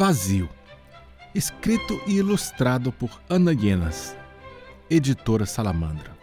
[0.00, 0.48] Vazio,
[1.34, 4.16] escrito e ilustrado por Ana Llenas,
[4.88, 6.16] editora Salamandra.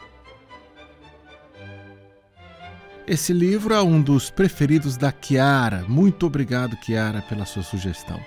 [3.05, 5.85] Esse livro é um dos preferidos da Kiara.
[5.87, 8.19] Muito obrigado, Kiara, pela sua sugestão.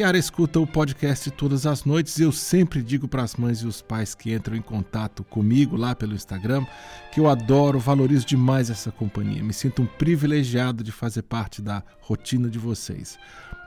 [0.00, 3.66] Kiara escuta o podcast todas as noites e eu sempre digo para as mães e
[3.66, 6.64] os pais que entram em contato comigo lá pelo Instagram
[7.12, 9.44] que eu adoro, valorizo demais essa companhia.
[9.44, 13.18] Me sinto um privilegiado de fazer parte da rotina de vocês.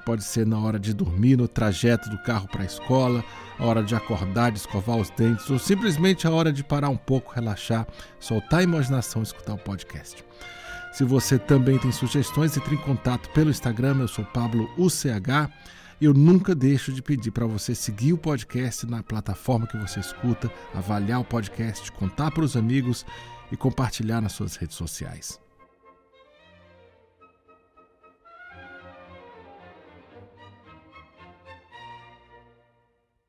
[0.08, 3.24] Pode ser na hora de dormir, no trajeto do carro para a escola,
[3.60, 6.98] a hora de acordar, de escovar os dentes, ou simplesmente a hora de parar um
[6.98, 7.86] pouco, relaxar,
[8.20, 10.26] soltar a imaginação e escutar o podcast.
[10.94, 15.52] Se você também tem sugestões, entre em contato pelo Instagram, eu sou Pablo UCH.
[16.04, 20.52] Eu nunca deixo de pedir para você seguir o podcast na plataforma que você escuta,
[20.74, 23.06] avaliar o podcast, contar para os amigos
[23.50, 25.40] e compartilhar nas suas redes sociais.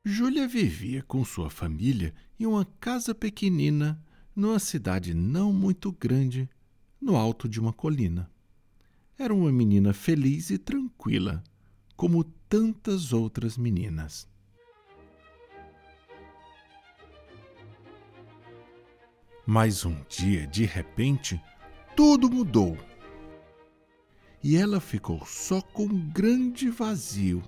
[0.03, 4.03] Júlia vivia com sua família em uma casa pequenina
[4.35, 6.49] numa cidade não muito grande,
[6.99, 8.29] no alto de uma colina.
[9.17, 11.41] Era uma menina feliz e tranquila,
[11.95, 14.27] como tantas outras meninas.
[19.45, 21.41] Mas um dia, de repente,
[21.95, 22.77] tudo mudou.
[24.43, 27.43] E ela ficou só com um grande vazio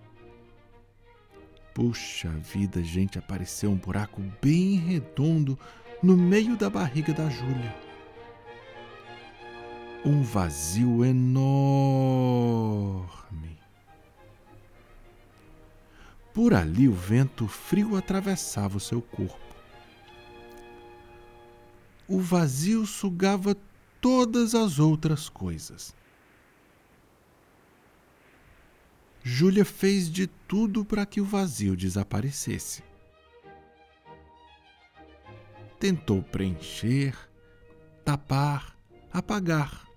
[1.77, 5.55] Puxa vida, gente, apareceu um buraco bem redondo
[6.01, 7.75] no meio da barriga da Júlia.
[10.03, 11.37] Um vazio enorme.
[16.37, 19.55] Por ali o vento frio atravessava o seu corpo.
[22.07, 23.57] O vazio sugava
[23.99, 25.95] todas as outras coisas.
[29.23, 32.83] Júlia fez de tudo para que o vazio desaparecesse.
[35.79, 37.17] Tentou preencher,
[38.05, 38.77] tapar,
[39.11, 39.87] apagar.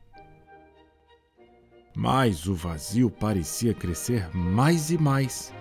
[1.94, 5.52] Mas o vazio parecia crescer mais e mais.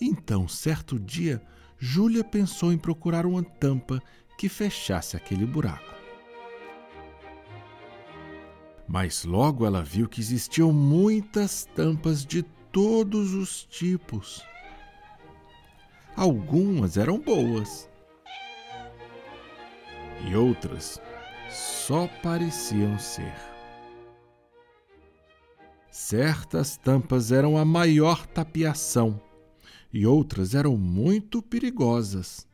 [0.00, 1.42] Então, certo dia,
[1.78, 4.02] Júlia pensou em procurar uma tampa
[4.36, 5.94] que fechasse aquele buraco.
[8.86, 14.42] Mas logo ela viu que existiam muitas tampas de todos os tipos.
[16.14, 17.90] Algumas eram boas
[20.26, 21.00] e outras
[21.50, 23.34] só pareciam ser.
[25.90, 29.20] Certas tampas eram a maior tapiação
[29.92, 32.46] e outras eram muito perigosas.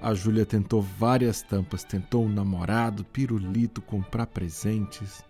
[0.00, 5.24] A Júlia tentou várias tampas, tentou um namorado, pirulito, comprar presentes.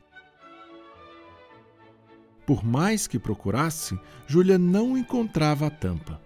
[2.47, 6.21] Por mais que procurasse, Júlia não encontrava a tampa.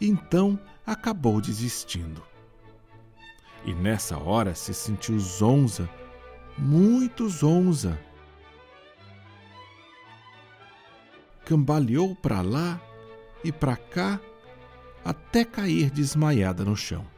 [0.00, 2.22] Então acabou desistindo.
[3.64, 5.88] E nessa hora se sentiu zonza,
[6.56, 7.98] muito zonza.
[11.48, 12.78] Cambaleou para lá
[13.42, 14.20] e para cá
[15.02, 17.10] até cair desmaiada no chão.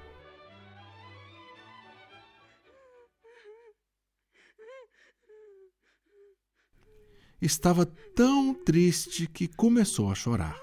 [7.42, 10.56] Estava tão triste que começou a chorar.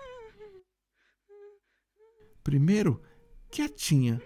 [2.42, 3.04] Primeiro,
[3.52, 4.22] quietinha,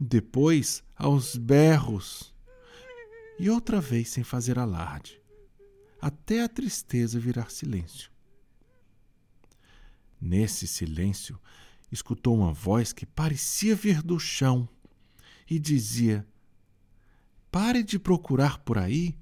[0.00, 2.34] depois aos berros,
[3.38, 5.22] e outra vez sem fazer alarde,
[6.00, 8.15] até a tristeza virar silêncio.
[10.20, 11.38] Nesse silêncio,
[11.92, 14.68] escutou uma voz que parecia vir do chão
[15.48, 16.26] e dizia:
[17.50, 19.16] Pare de procurar por aí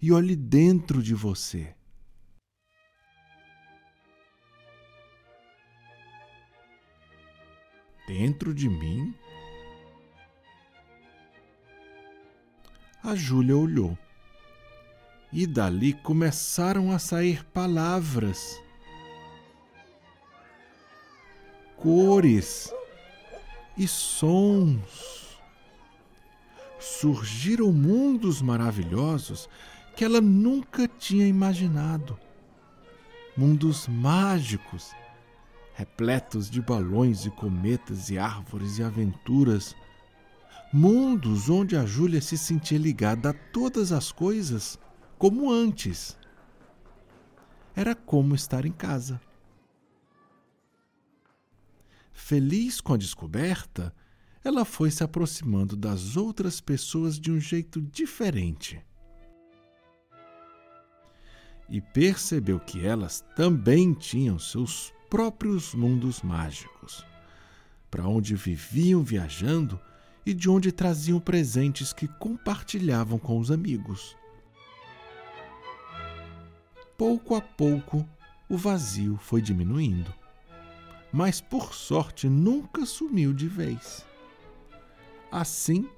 [0.00, 1.74] e olhe dentro de você.
[8.06, 9.14] Dentro de mim?
[13.02, 13.98] A Júlia olhou.
[15.30, 18.58] E dali começaram a sair palavras
[21.78, 22.72] cores
[23.76, 25.38] e sons.
[26.78, 29.48] Surgiram mundos maravilhosos
[29.96, 32.18] que ela nunca tinha imaginado.
[33.36, 34.92] Mundos mágicos,
[35.74, 39.76] repletos de balões e cometas e árvores e aventuras.
[40.72, 44.78] Mundos onde a Júlia se sentia ligada a todas as coisas
[45.16, 46.16] como antes.
[47.74, 49.20] Era como estar em casa.
[52.28, 53.90] Feliz com a descoberta,
[54.44, 58.84] ela foi se aproximando das outras pessoas de um jeito diferente.
[61.70, 67.02] e percebeu que elas também tinham seus próprios mundos mágicos,
[67.90, 69.80] para onde viviam viajando
[70.26, 74.14] e de onde traziam presentes que compartilhavam com os amigos.
[76.98, 78.06] Pouco a pouco,
[78.50, 80.12] o vazio foi diminuindo,
[81.12, 84.06] mas por sorte nunca sumiu de vez.
[85.30, 85.88] Assim,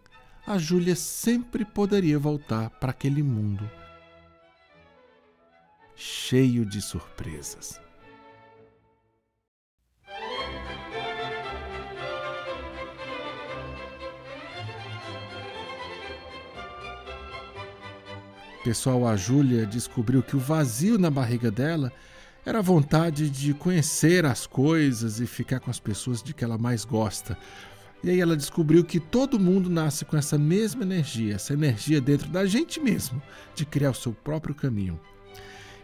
[0.47, 3.71] a Júlia sempre poderia voltar para aquele mundo
[6.01, 7.79] cheio de surpresas.
[18.65, 21.93] Pessoal, a Júlia descobriu que o vazio na barriga dela
[22.51, 26.59] era a vontade de conhecer as coisas e ficar com as pessoas de que ela
[26.59, 27.39] mais gosta.
[28.03, 32.29] E aí ela descobriu que todo mundo nasce com essa mesma energia, essa energia dentro
[32.29, 33.23] da gente mesmo,
[33.55, 34.99] de criar o seu próprio caminho.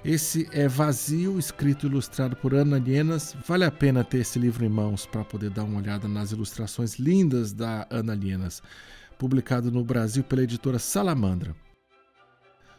[0.05, 3.37] Esse é Vazio, escrito e ilustrado por Ana Lienas.
[3.47, 6.99] Vale a pena ter esse livro em mãos para poder dar uma olhada nas ilustrações
[6.99, 8.61] lindas da Ana Lienas,
[9.17, 11.55] publicado no Brasil pela editora Salamandra.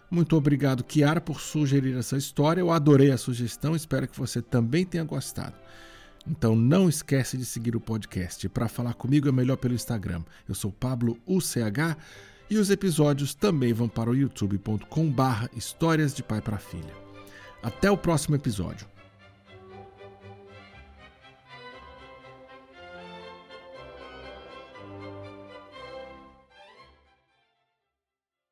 [0.10, 2.62] Muito obrigado, Kiara, por sugerir essa história.
[2.62, 5.56] Eu adorei a sugestão, espero que você também tenha gostado.
[6.26, 8.48] Então não esquece de seguir o podcast.
[8.50, 10.24] Para falar comigo é melhor pelo Instagram.
[10.48, 11.98] Eu sou Pablo UCH
[12.50, 16.94] e os episódios também vão para o youtube.com/barra Histórias de Pai para Filha.
[17.62, 18.97] Até o próximo episódio.